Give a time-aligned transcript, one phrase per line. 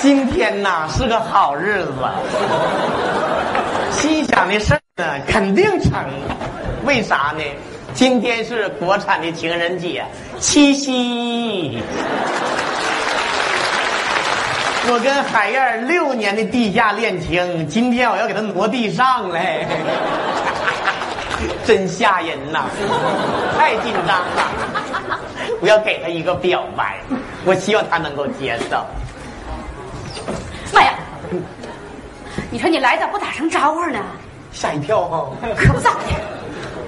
[0.00, 1.92] 今天呐是个好日子，
[3.90, 5.92] 心想的事儿呢肯定成。
[6.84, 7.42] 为啥呢？
[7.94, 10.04] 今天是国产的情人节，
[10.38, 11.82] 七夕。
[14.90, 19.66] 我跟海燕六年的地下恋情，今天我要给她挪地上来，
[21.66, 22.66] 真吓人呐！
[23.58, 24.48] 太紧张了，
[25.60, 27.00] 我要给她一个表白，
[27.44, 28.86] 我希望她能够接受。
[30.72, 30.94] 妈呀！
[32.50, 33.98] 你说你来咋不打声招呼呢？
[34.52, 35.26] 吓一跳哈！
[35.56, 35.98] 可不咋的。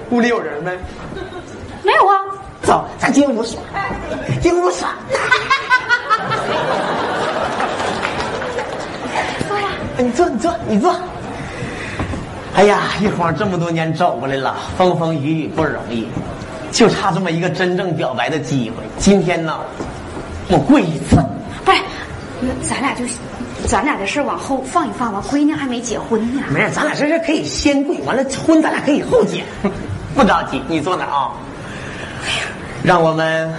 [0.09, 0.71] 屋里有人没？
[1.83, 2.15] 没有啊。
[2.63, 3.59] 走，咱进屋说。
[4.41, 4.87] 进屋说。
[9.47, 9.67] 坐呀。
[9.97, 10.95] 你坐，你坐，你坐。
[12.55, 16.07] 哎呀，一晃这么多年走过来了，风风雨雨不容易，
[16.71, 18.83] 就差这么一个真正表白的机会。
[18.97, 19.59] 今天呢，
[20.49, 21.15] 我跪一次。
[21.63, 21.77] 不是，
[22.63, 23.05] 咱俩就。
[23.67, 26.43] 咱俩的事往后放一放吧，闺女还没结婚呢。
[26.49, 29.43] 没事，咱俩这事可以先跪，完了婚咱俩可以后结，
[30.15, 30.61] 不着急。
[30.67, 31.31] 你坐那啊，
[32.83, 33.53] 让我们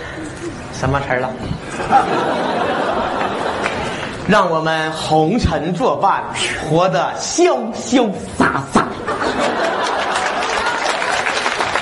[0.74, 1.30] 什么词儿了？
[4.28, 6.22] 让我们红尘作伴，
[6.68, 8.08] 活得潇潇
[8.38, 8.86] 洒洒，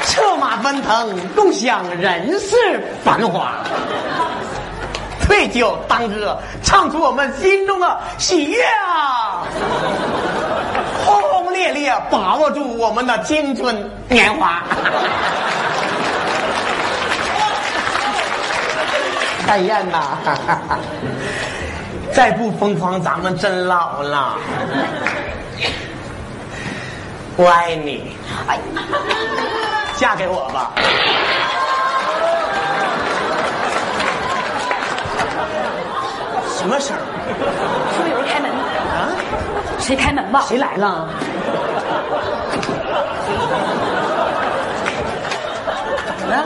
[0.04, 3.52] 策马奔腾，共享人世繁华。
[5.30, 9.46] 对酒当歌，唱出我们心中的喜悦啊！
[11.06, 14.60] 轰轰烈烈，把握住我们的青春年华。
[19.46, 20.18] 海燕呐，
[22.12, 24.34] 再不疯狂，咱们真老了。
[27.36, 28.16] 我爱你，
[29.96, 30.72] 嫁给我吧。
[36.60, 37.00] 什么声儿？
[37.94, 38.50] 是不是有人开门？
[38.50, 39.08] 啊？
[39.78, 40.44] 谁开门吧？
[40.46, 41.08] 谁来了？
[46.18, 46.44] 怎么了？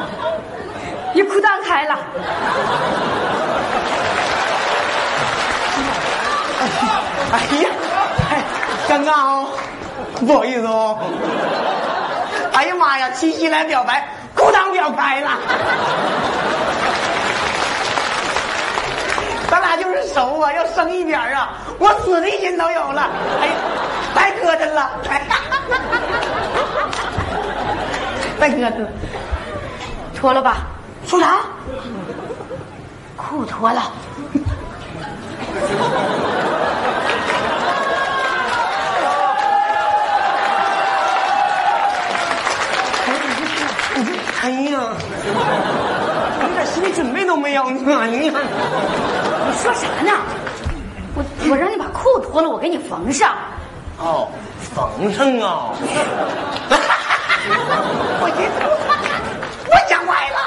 [1.15, 1.99] 你裤裆开了。
[7.33, 7.69] 哎呀，
[8.31, 8.33] 哎，
[8.89, 9.49] 尴尬哦，
[10.25, 10.97] 不好意思哦。
[12.53, 14.07] 哎呀妈呀，七夕来表白，
[14.37, 15.31] 裤裆表白了。
[20.13, 23.09] 熟啊，要生一点啊，我死的心都有了。
[23.41, 23.49] 哎，
[24.15, 24.91] 太磕碜了，
[28.39, 28.89] 太磕碜了。
[30.15, 30.59] 脱了吧？
[31.07, 31.41] 说啥？
[33.17, 33.93] 裤脱了。
[44.43, 44.81] 哎呀！
[46.67, 48.11] 心理准备都没有，你看，
[49.47, 50.11] 你说啥呢？
[51.15, 53.35] 我我让你把裤子脱了，我给你缝上。
[53.99, 54.29] 哦，
[54.75, 55.71] 缝上啊！
[58.21, 58.27] 我
[59.71, 60.39] 我讲歪了，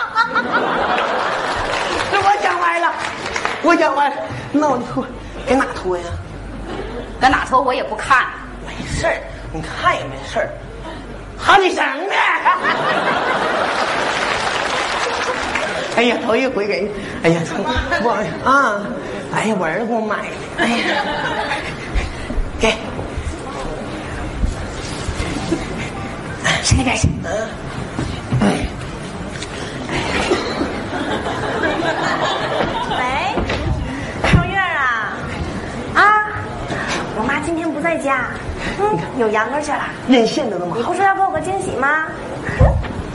[2.12, 2.92] 这 我讲歪了，
[3.64, 4.16] 我讲歪了。
[4.52, 5.06] 那我脱，
[5.46, 6.04] 给哪脱呀？
[7.22, 8.26] 搁哪脱我也不看。
[8.66, 9.22] 没事儿，
[9.54, 10.50] 你看也没事儿。
[11.38, 12.14] 好几声呢。
[15.98, 16.88] 哎呀，头一回给，
[17.24, 17.42] 哎呀，
[18.04, 18.12] 我
[18.46, 18.86] 啊，
[19.34, 20.78] 哎呀，我儿子给我买的，哎呀，
[22.60, 22.70] 给，
[26.64, 27.10] 去那边去。
[32.92, 33.04] 喂，
[34.30, 35.18] 双月啊，
[35.96, 36.30] 啊，
[37.18, 38.28] 我妈今天不在家，
[38.80, 40.76] 嗯，有秧歌去了，任性的了吗？
[40.78, 42.06] 你不说要给我个惊喜吗？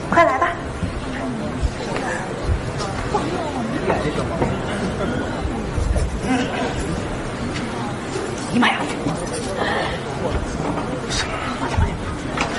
[0.09, 0.49] 快来吧。
[8.53, 8.75] 哎呀妈呀！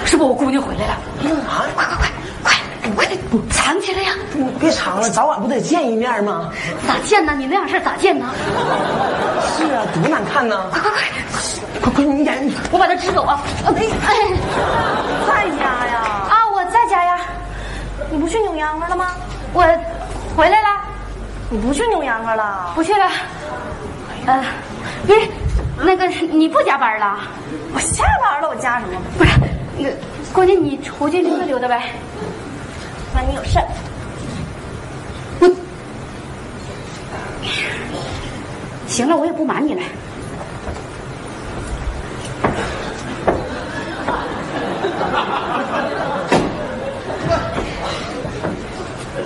[0.05, 0.95] 是不我姑娘回来了？
[1.49, 1.65] 啊！
[1.75, 2.09] 快快快
[2.43, 3.19] 快快点
[3.51, 4.13] 藏起来呀！
[4.33, 6.51] 你别藏了，早晚不得见一面吗？
[6.87, 7.35] 咋见呢？
[7.37, 8.27] 你那样事咋见呢？
[9.57, 10.69] 是啊，多难看呢！
[10.73, 11.01] 快快快
[11.81, 12.05] 快快！
[12.05, 13.41] 你演，我把他支走啊！
[13.67, 14.15] 哎哎，
[15.27, 16.01] 在家呀？
[16.29, 17.21] 啊，我在家呀。
[18.11, 19.13] 你不去扭秧歌了吗？
[19.53, 19.63] 我
[20.37, 20.69] 回来了。
[21.51, 22.73] 你不去扭秧歌了？
[22.75, 23.09] 不去了。
[24.27, 24.45] 呃，
[25.07, 25.21] 不是，
[25.77, 27.19] 那个你不加班了？
[27.75, 29.01] 我下班了，我加什么？
[29.19, 29.33] 不是，
[29.77, 29.91] 那
[30.33, 31.91] 关键你出去溜达溜达呗。
[33.15, 33.59] 那你有事？
[35.41, 35.51] 我
[38.87, 39.83] 行了，我也不瞒你了。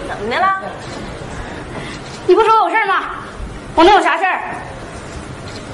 [0.08, 0.60] 怎么的了？
[2.26, 2.94] 你不说我有事吗？
[3.74, 4.40] 我能有啥事儿？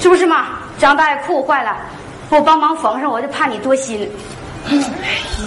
[0.01, 0.47] 是不是妈？
[0.85, 1.75] 张大爷裤坏了，
[2.29, 4.07] 我帮忙缝上，我就怕你多心。
[4.67, 4.77] 哎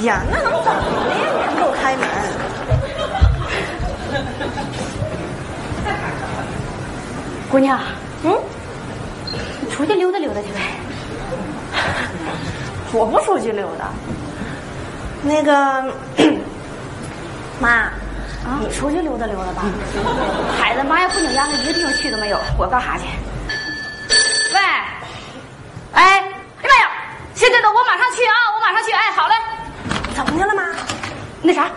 [0.01, 1.45] 呀，那能怎么的呀？
[1.51, 2.07] 你给我开门？
[7.51, 7.80] 姑娘，
[8.24, 8.36] 嗯，
[9.62, 10.60] 你出去溜达溜达去呗。
[12.92, 13.92] 我不出去溜达。
[15.22, 15.83] 那个，
[17.60, 19.62] 妈，啊你出去溜达溜达吧。
[20.60, 23.04] 孩子，妈要不能让他一个地方去都没有，我干啥去？
[24.51, 24.60] 喂，
[25.94, 26.24] 哎，哎呀
[26.63, 26.90] 妈呀！
[27.33, 28.92] 现在的我马上去啊，我马上去。
[28.92, 29.36] 哎，好嘞。
[30.16, 30.63] 怎么的了，妈？
[31.48, 31.72] 那啥，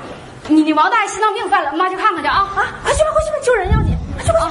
[0.49, 2.39] 你你王大爷心脏病犯了，妈去看看去啊。
[2.57, 4.41] 啊，快去吧，快去吧，救人要紧，快去吧。
[4.41, 4.51] 啊！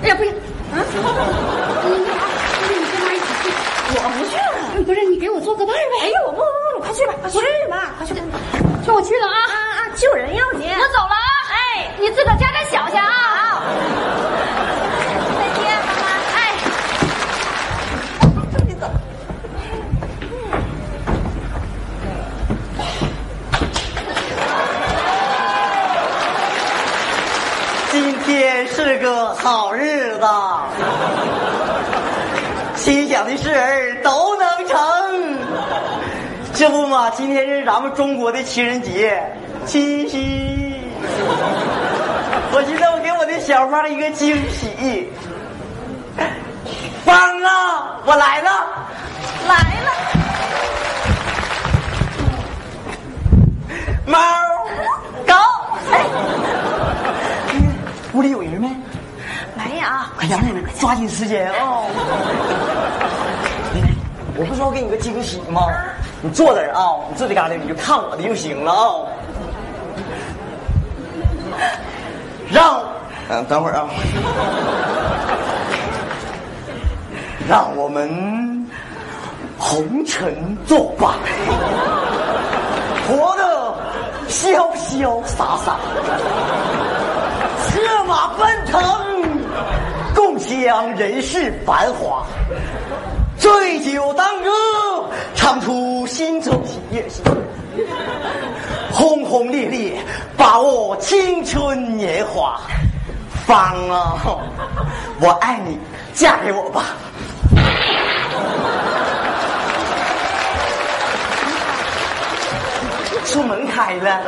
[0.00, 0.32] 哎呀，不行，
[0.70, 2.22] 啊，你那啥，
[2.62, 3.50] 不是你跟妈一起去？
[3.96, 4.54] 我不去了。
[4.76, 5.80] 嗯不是你给我做个伴呗？
[6.02, 8.20] 哎呀，我不不不，你快去吧，快去吧，快去吧。
[8.86, 9.34] 就我去了啊！
[9.34, 10.70] 啊啊，救人要紧。
[10.70, 11.26] 我走了啊！
[11.50, 13.10] 哎，你自个儿加点小心啊！
[13.10, 13.60] 好。
[15.36, 16.06] 再见，妈妈。
[16.38, 16.38] 哎，
[18.68, 18.86] 你走。
[27.90, 28.98] 今天是
[29.34, 30.26] 好日子，
[32.76, 34.78] 心想的事儿都能成。
[36.54, 39.22] 这不嘛，今天是咱们中国的情人节，
[39.66, 40.74] 七夕。
[42.52, 45.10] 我寻思我给我的小芳一个惊喜。
[47.04, 48.50] 芳啊，我来了。
[49.48, 49.90] 来了。
[54.06, 54.18] 猫，
[55.26, 55.34] 狗，
[55.90, 56.04] 哎，
[58.12, 58.68] 屋里有人没？
[59.82, 59.90] 没有。
[60.16, 61.82] 快点，妹妹，抓紧时间啊！
[63.74, 63.88] 妹妹，
[64.36, 65.62] 我不是要给你个惊喜吗？
[66.20, 68.94] 你坐这儿啊，你坐这嘎达，你就看我的就行了啊。
[72.50, 72.80] 让，
[73.28, 73.88] 嗯，等会儿啊，
[77.48, 78.68] 让我们
[79.58, 81.10] 红尘作伴，
[83.08, 83.74] 活得
[84.28, 85.76] 潇潇洒洒。
[87.64, 88.80] 策马奔腾，
[90.62, 92.24] 共享人世繁华；
[93.36, 94.50] 醉酒当歌，
[95.34, 97.04] 唱出心中喜悦。
[98.92, 99.98] 轰轰烈烈，
[100.36, 102.60] 把握青春年华。
[103.44, 104.14] 芳啊，
[105.20, 105.76] 我爱你，
[106.14, 106.84] 嫁给我吧！
[113.26, 114.20] 出门开了，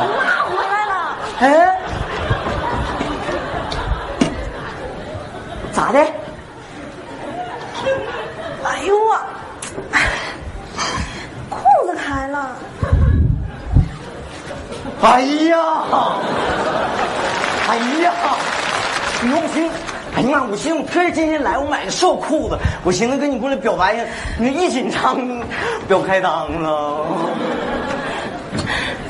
[0.00, 1.16] 我妈回来了。
[1.40, 1.80] 哎，
[5.78, 6.00] 咋的？
[8.64, 9.16] 哎呦我，
[11.48, 12.50] 裤子开了。
[15.00, 15.56] 哎呀，
[17.68, 18.12] 哎呀，
[19.22, 19.74] 你说我寻思，
[20.16, 24.02] 哎呀妈，我寻思我特意今天来，我买个瘦裤子，我寻思跟你过来表白一下，
[24.36, 25.16] 你一紧张，
[25.86, 27.06] 表开裆了，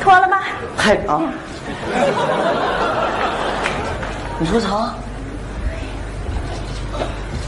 [0.02, 0.42] 脱了吧。
[0.76, 1.22] 还啊？
[4.38, 4.92] 你说啥？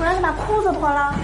[0.01, 1.15] 我让你把裤子脱了。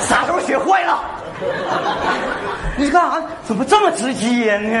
[0.00, 0.98] 啥时候学坏了？
[2.76, 3.22] 你是干啥？
[3.46, 4.76] 怎么这么直接呢？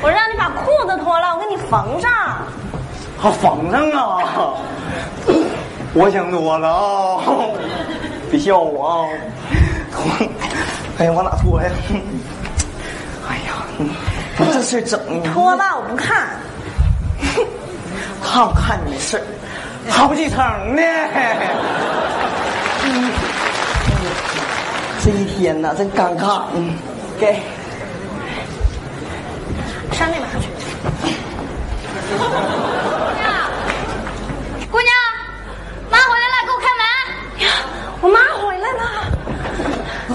[0.00, 2.10] 我让你把裤子脱了，我给你缝上。
[3.18, 4.54] 还缝上啊！
[5.92, 7.22] 我想多了啊！
[8.30, 9.08] 别笑我啊！
[10.98, 11.70] 哎呀，往哪脱呀？
[13.28, 13.52] 哎呀，
[14.38, 16.30] 你这事整的，脱吧我不看。
[18.24, 19.22] 看不看你没事儿
[19.90, 20.38] 好几层
[20.76, 20.82] 呢。
[22.84, 23.10] 嗯，
[25.02, 26.42] 这一天呐，真尴尬。
[26.54, 26.76] 嗯，
[27.18, 27.42] 给。
[29.92, 30.48] 上那边去。
[32.08, 32.20] 姑
[33.18, 33.22] 娘，
[34.70, 34.90] 姑娘
[35.90, 36.82] 妈回来了，给我开门。
[37.44, 37.46] 呀，
[38.00, 38.80] 我妈回来了。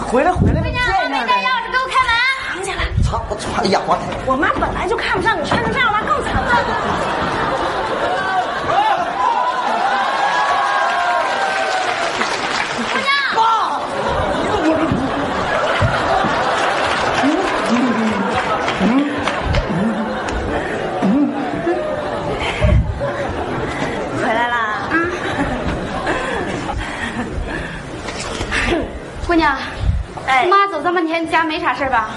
[0.09, 2.11] 回来回来，姑娘，我没带钥匙，给我开门。
[2.55, 2.81] 藏起来。
[3.03, 3.21] 操！
[3.29, 3.61] 我操！
[3.61, 6.41] 哎呀，我我妈本来就看不上你，穿成这样，我妈更惨了。
[6.51, 6.57] 爸，
[24.17, 24.89] 回来啦。
[29.25, 29.55] 姑娘，
[30.25, 32.09] 哎，妈走这么半天，家没啥事儿吧？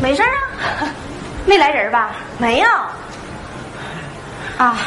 [0.00, 0.88] 没事儿啊。
[1.44, 2.12] 没来人吧？
[2.38, 2.66] 没有。
[4.56, 4.78] 啊，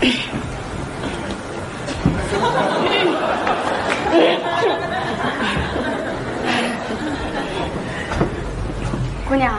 [9.28, 9.54] 姑娘，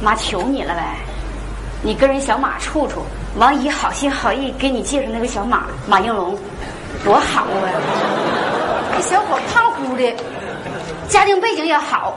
[0.00, 0.96] 妈求你了呗，
[1.82, 3.04] 你跟人小马处处，
[3.36, 6.38] 王姨好心好意给你介绍那个小马马应龙，
[7.04, 7.44] 多好啊！
[9.04, 10.16] 这小伙胖乎的，
[11.08, 12.16] 家庭背景也好，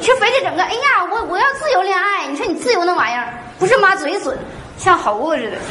[0.00, 2.26] 却非得整个哎呀，我我要自由恋爱。
[2.26, 4.38] 你说你自由那玩意儿，不是妈嘴损，
[4.78, 5.58] 像猴子似的。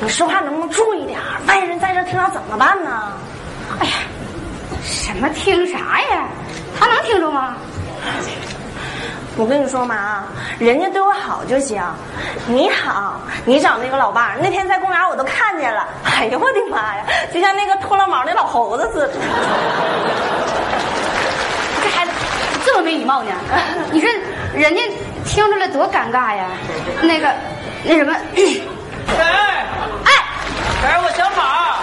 [0.00, 1.18] 你说话能不能注意点？
[1.46, 3.14] 外人在这听到怎么办呢？
[3.80, 3.92] 哎呀，
[4.82, 6.28] 什么听啥呀？
[6.78, 7.56] 他能听着吗？
[9.38, 10.24] 我跟你说妈，
[10.58, 11.82] 人家对我好就行。
[12.46, 15.86] 你好，你找那个老伴儿，那天在公园我都看见了。
[16.04, 19.10] 哎呦我的妈呀，就像那个脱了毛的老猴子似的。
[21.82, 22.12] 这孩子
[22.64, 23.30] 这么没礼貌呢？
[23.92, 24.08] 你说
[24.54, 24.80] 人家
[25.26, 26.46] 听出来多尴尬呀？
[27.02, 27.30] 那个，
[27.84, 29.66] 那什么，婶儿，
[30.04, 30.10] 哎，
[30.80, 31.76] 婶儿，我小马。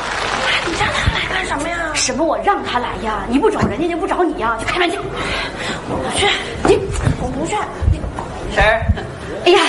[0.65, 1.91] 你让他来干什么呀？
[1.93, 3.25] 什么我让他来呀？
[3.27, 4.57] 你不找人家就不找你呀？
[4.59, 4.97] 去开门去。
[5.89, 6.27] 我不去，
[6.63, 6.79] 你，
[7.21, 7.55] 我不去。
[8.53, 8.85] 婶儿，
[9.45, 9.59] 哎呀，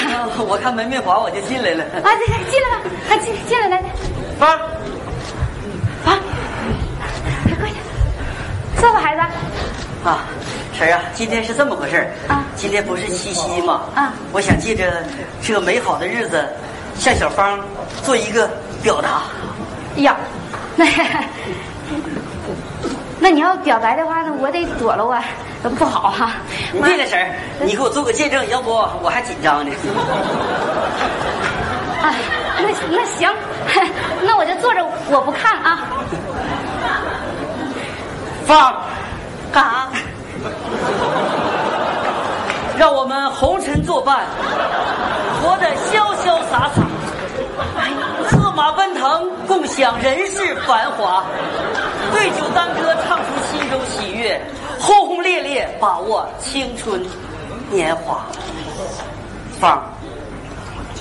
[0.47, 1.85] 我看门面滑，我就进来了。
[2.03, 3.91] 啊，进来进来吧，啊进进来来来，
[4.39, 4.51] 芳，
[6.05, 6.21] 啊，
[7.45, 7.75] 快过去，
[8.81, 9.23] 坐吧，孩子。
[10.05, 10.27] 啊，
[10.75, 12.11] 婶儿啊，今天是这么回事儿。
[12.29, 12.45] 啊。
[12.57, 13.83] 今天不是七夕吗？
[13.95, 14.13] 啊。
[14.33, 15.03] 我想借着
[15.43, 16.47] 这个美好的日子，
[16.99, 17.59] 向小芳
[18.03, 18.51] 做一个
[18.83, 19.23] 表达。
[19.97, 20.15] 呀，
[20.77, 20.85] 那
[23.25, 25.25] 那你要表白的话呢，我得躲了啊，
[25.79, 26.33] 不好哈、
[26.73, 28.71] 对了，婶儿，你给我做个见证，要不
[29.03, 29.71] 我还紧张呢。
[32.03, 32.13] 啊，
[32.59, 33.33] 那那行，
[34.21, 35.89] 那我就坐着，我不看啊。
[38.45, 38.77] 放，
[39.51, 39.89] 干啥？
[42.77, 44.19] 让我们红尘作伴，
[45.41, 46.83] 活得潇潇洒洒，策
[48.55, 51.25] 马奔腾，共享人世繁华，
[52.13, 54.41] 对酒当歌，唱出心中喜悦，
[54.79, 57.05] 轰轰烈烈把握青春
[57.71, 58.25] 年华。
[59.61, 59.83] 芳，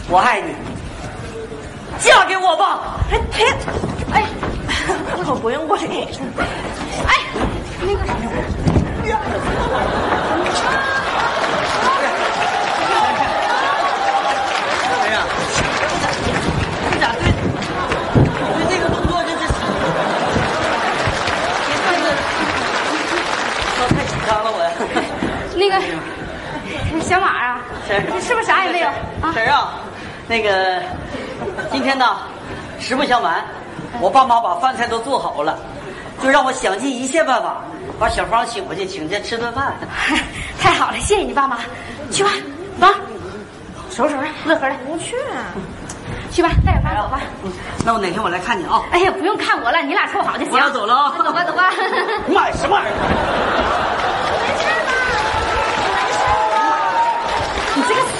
[0.09, 0.55] 我爱你，
[1.99, 2.97] 嫁给我吧！
[3.11, 3.19] 哎！
[4.13, 4.23] 哎，
[5.17, 5.83] 一会儿不用过来。
[5.83, 7.19] 哎，
[7.81, 7.99] 那个
[9.03, 9.07] 哎
[15.11, 15.17] 呀，
[16.89, 17.21] 你咋对
[18.55, 19.43] 对这个动作真是，
[21.67, 22.05] 别这个，
[23.79, 24.57] 我太紧张了我。
[25.55, 25.73] 那个
[27.01, 27.59] 小马啊，
[27.93, 28.87] 婶儿你是不是啥也没有
[29.21, 29.31] 啊？
[29.33, 29.73] 婶儿啊，
[30.27, 30.81] 那个
[31.71, 32.17] 今天呢，
[32.79, 33.43] 实不相瞒，
[33.99, 35.57] 我爸妈把饭菜都做好了，
[36.21, 37.57] 就让我想尽一切办法
[37.99, 39.73] 把小芳请回去，请她吃顿饭。
[40.59, 41.57] 太好了，谢谢你爸妈。
[42.09, 42.29] 去吧，
[42.79, 42.87] 走，
[43.91, 45.15] 收拾收拾，乐呵的，不去。
[46.31, 47.19] 去吧，带点饭走吧。
[47.85, 48.81] 那我哪天我来看你啊？
[48.91, 50.53] 哎呀，不用看我了，你俩处好就行。
[50.53, 51.69] 我要走了啊走吧，走吧。
[52.27, 53.82] 妈呀，什么玩意儿？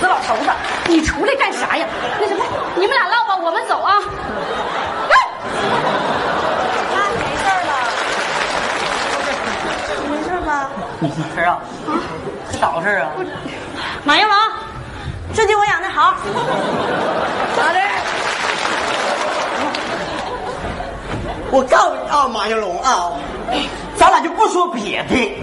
[0.03, 0.51] 死老头子，
[0.89, 1.87] 你出来干啥呀？
[2.19, 2.43] 那什么，
[2.75, 4.01] 你们俩唠吧，我们走啊。
[5.09, 5.15] 哎
[6.91, 7.63] 妈，没事儿
[10.43, 10.67] 吧？
[10.99, 11.31] 没事吧？
[11.33, 11.57] 婶儿啊，
[12.51, 13.07] 这咋回事啊？
[14.03, 14.35] 马应龙，
[15.33, 16.15] 这鸡我养的好。
[17.55, 17.79] 咋的？
[21.49, 23.13] 我告诉你啊，马应龙啊，
[23.95, 25.41] 咱俩就不说别的，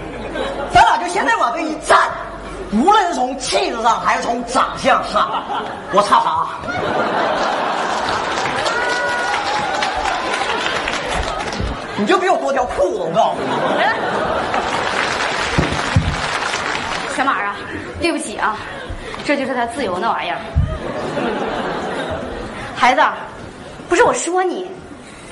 [0.71, 1.97] 咱俩就现在往这一站，
[2.73, 5.43] 无论是从气质上还是从长相上，
[5.91, 6.47] 我差啥？
[11.97, 13.47] 你就比我多条裤子，我告诉你。
[17.15, 17.55] 小马啊，
[18.01, 18.57] 对不起啊，
[19.25, 20.37] 这就是他自由那玩意儿。
[22.75, 23.01] 孩子，
[23.89, 24.71] 不是我说你，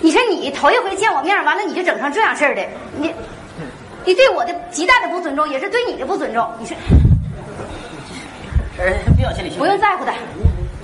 [0.01, 2.61] 你说你头一回见我面，完了你就整成这样式儿的，
[2.97, 3.15] 你，
[4.03, 6.47] 你对我的极大的不尊重，也是对你的不尊重。
[6.59, 6.75] 你说
[9.17, 9.57] 别往心里去。
[9.57, 10.13] 不用在乎的，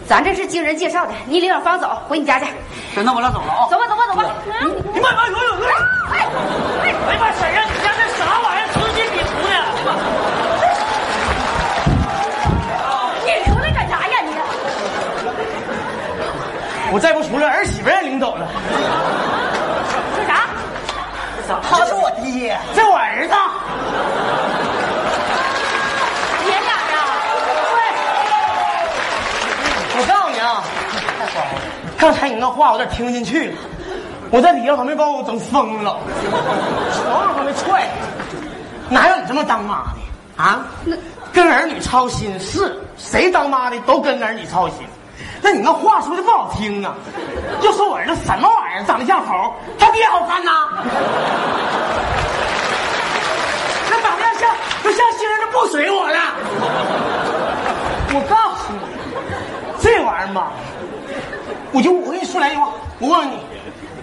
[0.07, 2.45] 咱这是经人介绍的，你领小芳走，回你家去。
[2.95, 3.67] 那我俩走了啊。
[3.69, 4.25] 走吧，走吧，走吧。
[4.93, 5.69] 你慢慢，慢慢，慢慢。
[6.11, 6.25] 哎呀
[7.19, 8.63] 妈，婶儿啊，你家这啥玩意儿？
[8.73, 9.55] 此起彼伏的。
[13.25, 14.29] 你出来干啥呀你？
[16.91, 18.47] 我再不出来，儿媳妇也领走了。
[20.15, 20.31] 说啥？
[21.61, 23.33] 他是我爹，这我儿子。
[31.97, 33.57] 刚才你那话我有点听不进去了，
[34.29, 35.97] 我在底下还没把我整疯了，
[36.93, 37.87] 床上还没踹，
[38.89, 40.65] 哪有你这么当妈的啊？
[40.83, 40.95] 那
[41.31, 44.77] 跟儿女操心是谁当妈的都跟儿女操心，
[45.41, 46.93] 那你那话说的不好听啊？
[47.61, 50.51] 就说我儿子什么玩意儿，长得像猴，他爹好看呐？
[53.89, 56.19] 那长得像像，就像新人，那不随我了。
[58.13, 58.79] 我告诉你，
[59.81, 60.51] 这玩意儿吧。
[61.75, 63.37] 我就我跟你说两句话，我问你，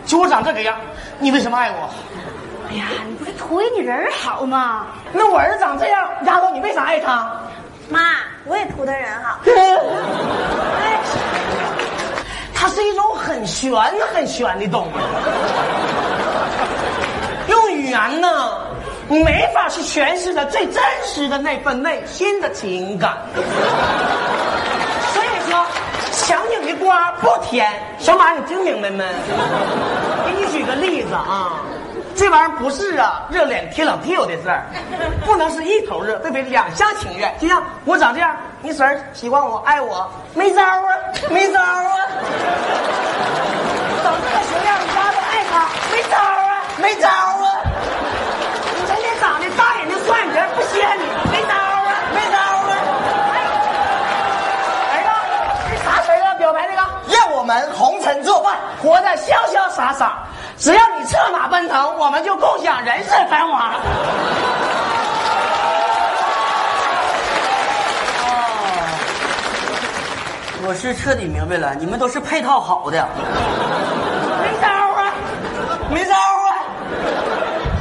[0.04, 0.76] 就我长这个样，
[1.18, 1.88] 你为什么爱我？
[2.70, 4.88] 哎呀，你不是图你人好吗？
[5.10, 7.32] 那我儿子长这样，丫头，你为啥爱他？
[7.88, 8.00] 妈，
[8.44, 9.38] 我也图他人好。
[9.46, 11.00] 哎，
[12.54, 13.72] 它是一种很玄
[14.12, 14.86] 很玄的东
[17.48, 18.58] 西，用语言呢
[19.08, 23.16] 没法去诠释的最真实的那份内心的情感。
[26.84, 27.72] 瓜不甜。
[27.98, 29.04] 小马，你听明白没？
[30.26, 31.52] 给你举个例子啊。
[32.14, 34.66] 这玩意儿不是啊，热脸贴冷屁股的事儿，
[35.24, 36.42] 不能是一头热，对不对？
[36.42, 37.34] 两厢情愿。
[37.40, 40.92] 就像我长这样，你婶儿喜欢我、爱我，没招啊，
[41.30, 41.96] 没招啊。
[44.04, 47.64] 长这个熊样，你丫头爱他，没招啊，没招啊。
[48.76, 52.70] 你这脸长得大眼睛、双眼皮不稀罕你，没招啊，没招啊。
[54.92, 55.08] 儿子，
[55.70, 56.34] 这啥词儿啊？
[56.34, 58.51] 表白这个，让我们红尘作伴，
[58.82, 60.24] 活得潇潇洒洒。
[60.58, 63.74] 只要你策马奔腾，我们就共享人世繁华。
[70.64, 73.08] 我是彻底明白了，你们都是配套好的。